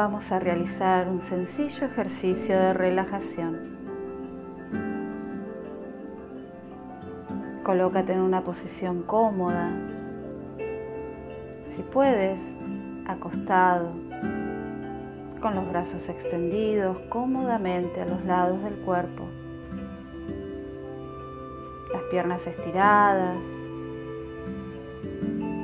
[0.00, 3.76] Vamos a realizar un sencillo ejercicio de relajación.
[7.64, 9.72] Colócate en una posición cómoda.
[11.74, 12.38] Si puedes,
[13.08, 13.90] acostado,
[15.40, 19.24] con los brazos extendidos cómodamente a los lados del cuerpo.
[21.92, 23.42] Las piernas estiradas,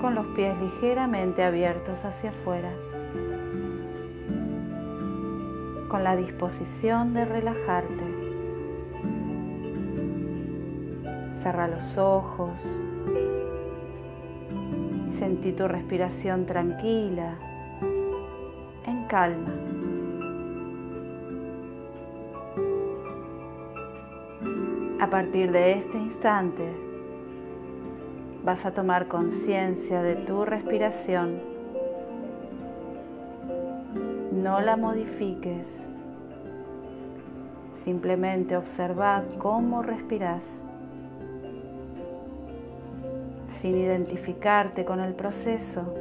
[0.00, 2.70] con los pies ligeramente abiertos hacia afuera,
[5.90, 8.04] con la disposición de relajarte.
[11.42, 12.52] Cerra los ojos
[15.18, 17.34] sentí tu respiración tranquila,
[18.86, 19.52] en calma.
[25.00, 26.72] A partir de este instante,
[28.44, 31.49] vas a tomar conciencia de tu respiración.
[34.50, 35.68] No la modifiques.
[37.84, 40.42] Simplemente observa cómo respiras
[43.60, 45.94] sin identificarte con el proceso.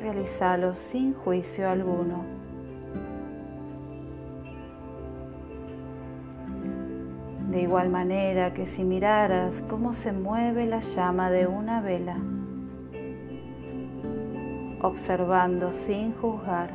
[0.00, 2.22] Realízalo sin juicio alguno.
[7.50, 12.16] De igual manera que si miraras cómo se mueve la llama de una vela,
[14.82, 16.70] observando sin juzgar.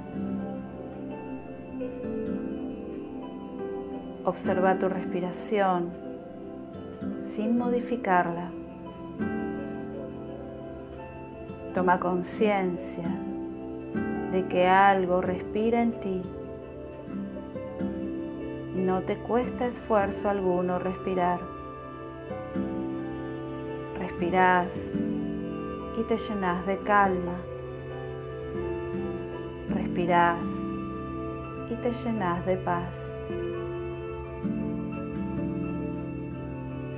[4.25, 5.91] Observa tu respiración
[7.35, 8.49] sin modificarla.
[11.73, 13.07] Toma conciencia
[14.31, 16.21] de que algo respira en ti
[18.87, 21.39] no te cuesta esfuerzo alguno respirar.
[23.99, 24.71] Respiras
[25.97, 27.33] y te llenas de calma.
[29.97, 30.43] Respiras
[31.71, 32.95] y te llenas de paz.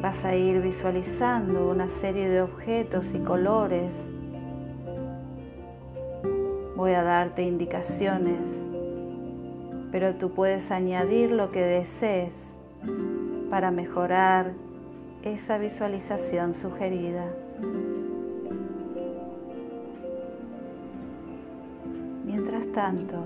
[0.02, 3.94] Vas a ir visualizando una serie de objetos y colores.
[6.76, 8.46] Voy a darte indicaciones
[9.94, 12.34] pero tú puedes añadir lo que desees
[13.50, 14.52] para mejorar
[15.24, 17.26] esa visualización sugerida.
[22.80, 23.26] Tanto,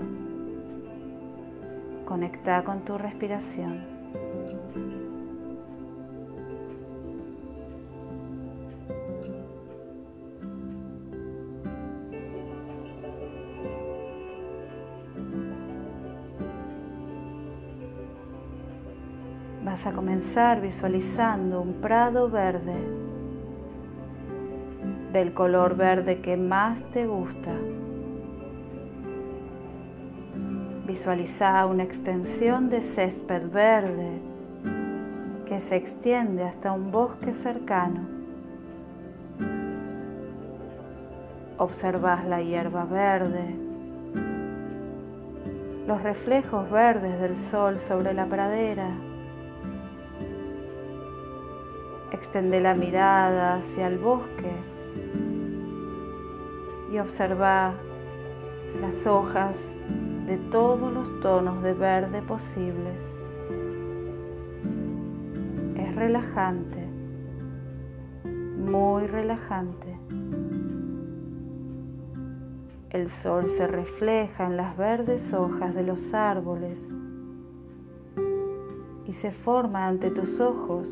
[2.04, 3.84] conecta con tu respiración.
[19.64, 22.74] Vas a comenzar visualizando un prado verde,
[25.12, 27.52] del color verde que más te gusta.
[31.04, 34.22] Visualiza una extensión de césped verde
[35.44, 38.00] que se extiende hasta un bosque cercano.
[41.58, 43.54] Observas la hierba verde,
[45.86, 48.88] los reflejos verdes del sol sobre la pradera
[52.12, 54.52] Extende la mirada hacia el bosque
[56.90, 57.74] y observa
[58.80, 59.73] las hojas
[60.26, 62.96] de todos los tonos de verde posibles.
[65.76, 66.88] Es relajante,
[68.58, 69.98] muy relajante.
[72.90, 76.78] El sol se refleja en las verdes hojas de los árboles
[79.06, 80.86] y se forma ante tus ojos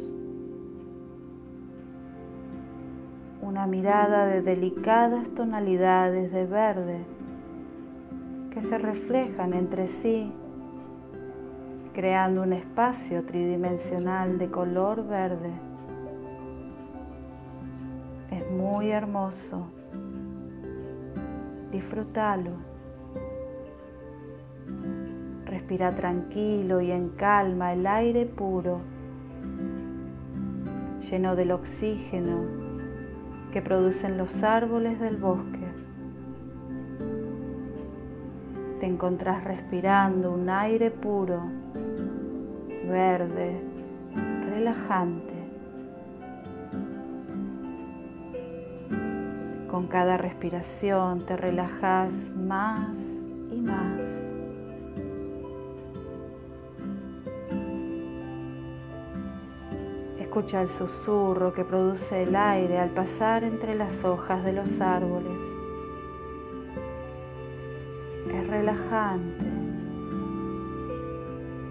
[3.41, 7.05] una mirada de delicadas tonalidades de verde
[8.53, 10.31] que se reflejan entre sí,
[11.95, 15.51] creando un espacio tridimensional de color verde.
[18.31, 19.69] Es muy hermoso.
[21.71, 22.51] Disfrútalo.
[25.47, 28.81] Respira tranquilo y en calma el aire puro,
[31.11, 32.45] lleno del oxígeno
[33.51, 35.62] que producen los árboles del bosque.
[38.83, 41.41] Te encontrás respirando un aire puro,
[42.91, 43.61] verde,
[44.51, 45.35] relajante.
[49.71, 52.89] Con cada respiración te relajas más
[53.53, 54.01] y más.
[60.19, 65.32] Escucha el susurro que produce el aire al pasar entre las hojas de los árboles.
[68.49, 69.47] Relajante,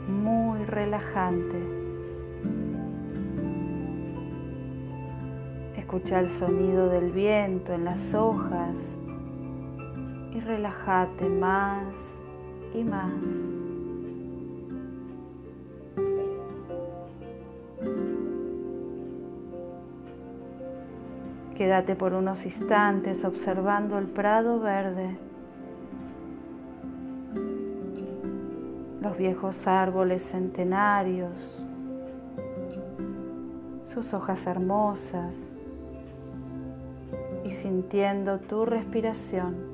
[0.07, 1.81] muy relajante.
[5.77, 8.75] Escucha el sonido del viento en las hojas
[10.33, 11.93] y relájate más
[12.73, 13.11] y más.
[21.55, 25.15] Quédate por unos instantes observando el prado verde,
[29.01, 31.33] los viejos árboles centenarios,
[33.93, 35.33] sus hojas hermosas
[37.43, 39.71] y sintiendo tu respiración.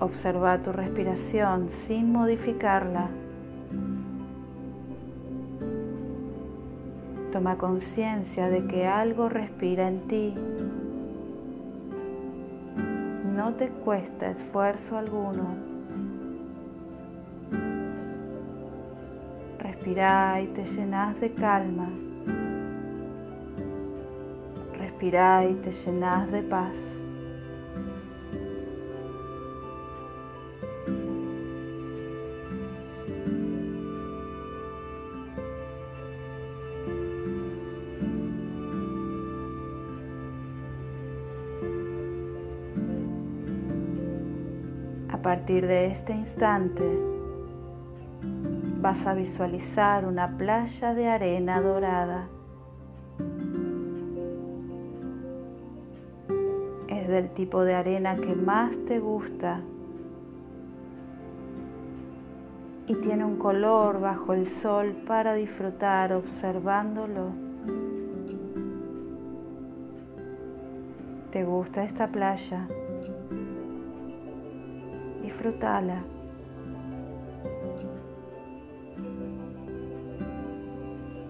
[0.00, 3.08] Observa tu respiración sin modificarla.
[7.32, 10.34] Toma conciencia de que algo respira en ti.
[13.36, 15.54] No te cuesta esfuerzo alguno.
[19.60, 21.88] Respira y te llenas de calma.
[24.76, 26.99] Respira y te llenas de paz.
[45.20, 46.98] A partir de este instante
[48.80, 52.26] vas a visualizar una playa de arena dorada.
[56.88, 59.60] Es del tipo de arena que más te gusta
[62.86, 67.26] y tiene un color bajo el sol para disfrutar observándolo.
[71.30, 72.66] ¿Te gusta esta playa?
[75.40, 76.02] Disfrútala.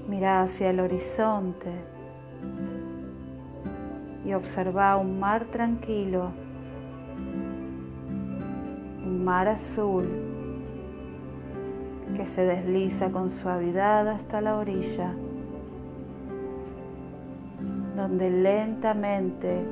[0.08, 1.70] Mira hacia el horizonte
[4.24, 6.32] y observa un mar tranquilo,
[9.04, 10.04] un mar azul
[12.16, 15.14] que se desliza con suavidad hasta la orilla,
[17.96, 19.64] donde lentamente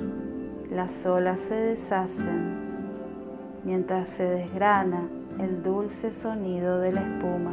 [0.70, 2.68] las olas se deshacen
[3.69, 7.53] mientras se desgrana el dulce sonido de la espuma.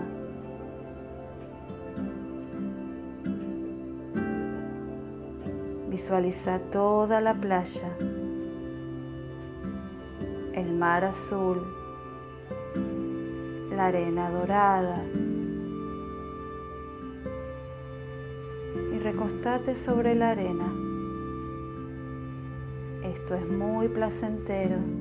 [5.89, 7.89] Visualiza toda la playa,
[10.53, 11.61] el mar azul,
[13.75, 15.03] la arena dorada
[18.93, 20.71] y recostate sobre la arena.
[23.03, 24.94] Esto es muy placentero.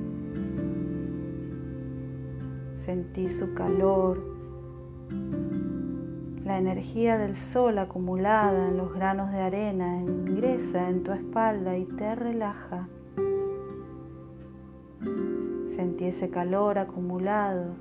[2.85, 4.21] Sentí su calor,
[6.43, 11.85] la energía del sol acumulada en los granos de arena ingresa en tu espalda y
[11.85, 12.87] te relaja.
[15.75, 17.73] Sentí ese calor acumulado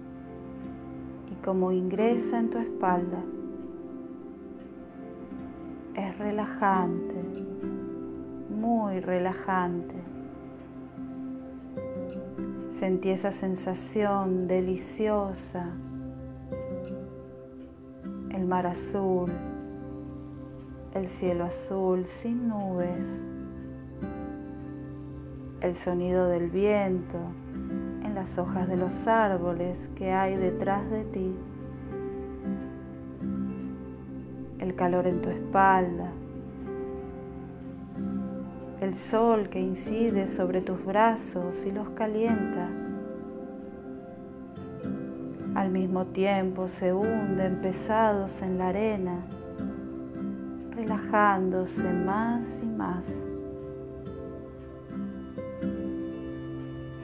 [1.31, 3.23] y como ingresa en tu espalda.
[5.97, 7.15] Es relajante,
[8.49, 10.04] muy relajante.
[12.85, 15.71] Sentí esa sensación deliciosa,
[18.29, 19.33] el mar azul,
[20.93, 23.23] el cielo azul sin nubes,
[25.63, 27.17] el sonido del viento
[28.05, 31.35] en las hojas de los árboles que hay detrás de ti,
[34.59, 36.13] el calor en tu espalda,
[38.95, 42.69] el sol que incide sobre tus brazos y los calienta.
[45.57, 49.17] Al mismo tiempo se hunden pesados en la arena,
[50.77, 53.05] relajándose más y más.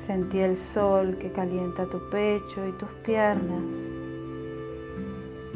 [0.06, 3.64] Sentí el sol que calienta tu pecho y tus piernas.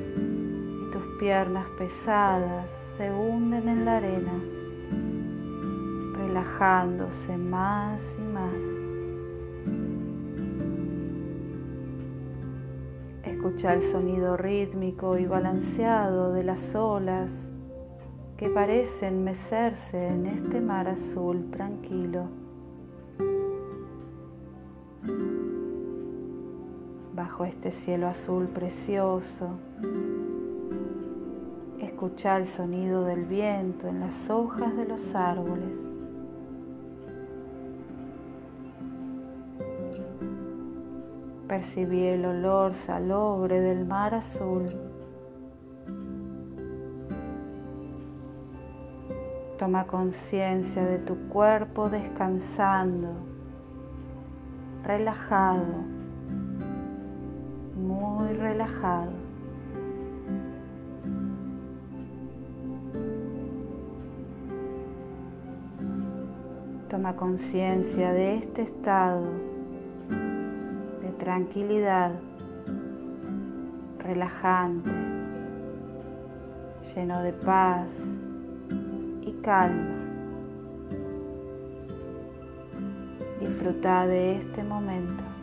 [0.08, 4.63] Y tus piernas pesadas se hunden en la arena
[6.44, 8.54] relajándose más y más.
[13.24, 17.30] Escucha el sonido rítmico y balanceado de las olas
[18.36, 22.28] que parecen mecerse en este mar azul tranquilo.
[27.14, 29.50] bajo este cielo azul precioso.
[31.80, 35.93] Escucha el sonido del viento en las hojas de los árboles.
[41.48, 44.74] Percibí el olor salobre del mar azul.
[49.58, 53.08] Toma conciencia de tu cuerpo descansando,
[54.84, 55.84] relajado,
[57.76, 59.12] muy relajado.
[66.88, 69.53] Toma conciencia de este estado
[71.24, 72.12] tranquilidad,
[73.98, 74.90] relajante,
[76.94, 77.88] lleno de paz
[79.44, 79.94] calma.
[83.40, 85.33] Disfruta de este momento.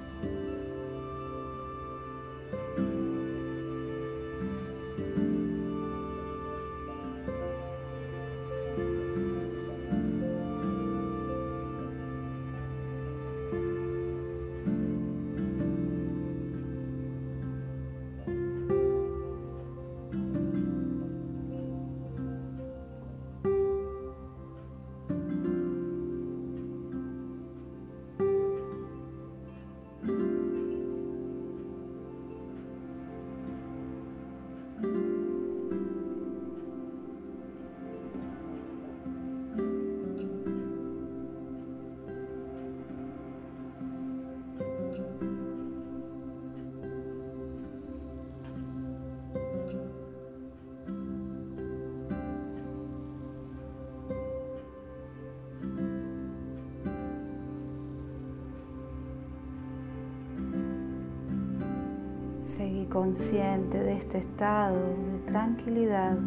[62.91, 66.17] Consciente de este estado de tranquilidad,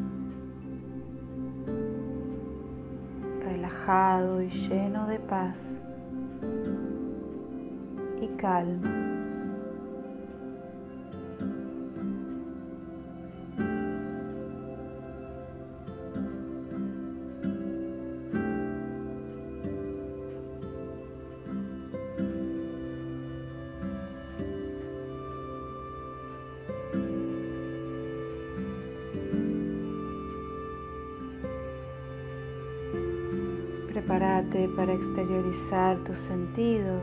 [3.42, 5.58] relajado y lleno de paz
[8.20, 9.13] y calma.
[34.76, 37.02] Para exteriorizar tus sentidos,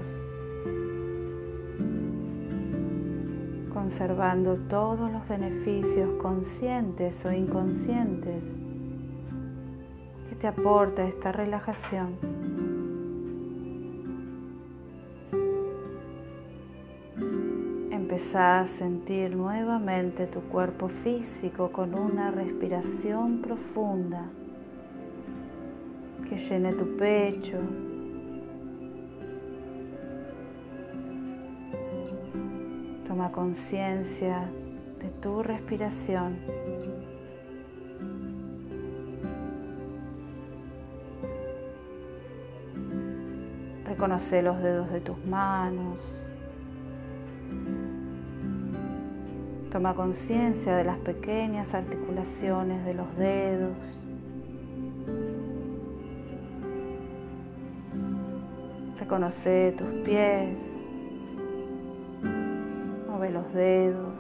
[3.74, 8.44] conservando todos los beneficios conscientes o inconscientes
[10.30, 12.16] que te aporta esta relajación.
[17.92, 24.30] Empezá a sentir nuevamente tu cuerpo físico con una respiración profunda
[26.32, 27.58] que llene tu pecho.
[33.06, 34.50] Toma conciencia
[35.02, 36.38] de tu respiración.
[43.86, 45.98] Reconoce los dedos de tus manos.
[49.70, 54.01] Toma conciencia de las pequeñas articulaciones de los dedos.
[59.12, 60.58] Reconoce tus pies,
[63.10, 64.14] mueve los dedos.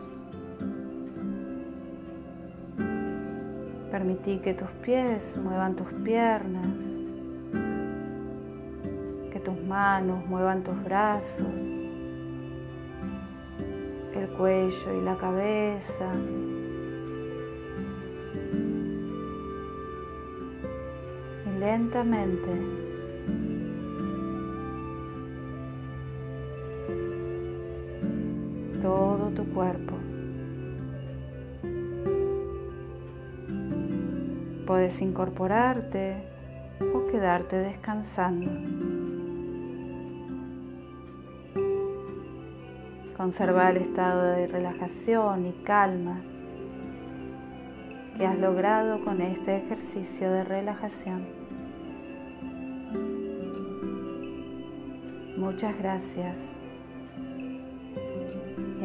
[3.89, 6.67] Permití que tus pies muevan tus piernas,
[9.31, 11.47] que tus manos muevan tus brazos,
[14.13, 16.11] el cuello y la cabeza.
[21.45, 22.80] Y lentamente
[28.81, 29.95] todo tu cuerpo.
[34.65, 36.15] Puedes incorporarte
[36.93, 38.49] o quedarte descansando.
[43.15, 46.21] Conserva el estado de relajación y calma
[48.17, 51.25] que has logrado con este ejercicio de relajación.
[55.37, 56.60] Muchas gracias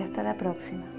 [0.06, 0.95] hasta la próxima.